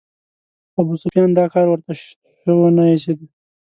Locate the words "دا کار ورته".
1.39-1.91